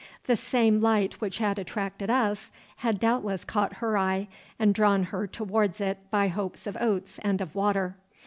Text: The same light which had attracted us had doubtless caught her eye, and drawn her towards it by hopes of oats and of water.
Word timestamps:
The 0.23 0.35
same 0.35 0.81
light 0.81 1.21
which 1.21 1.37
had 1.37 1.59
attracted 1.59 2.09
us 2.09 2.49
had 2.77 2.99
doubtless 2.99 3.45
caught 3.45 3.73
her 3.73 3.95
eye, 3.99 4.29
and 4.57 4.73
drawn 4.73 5.03
her 5.03 5.27
towards 5.27 5.79
it 5.79 5.99
by 6.09 6.27
hopes 6.27 6.65
of 6.65 6.75
oats 6.81 7.19
and 7.21 7.39
of 7.39 7.53
water. 7.53 7.95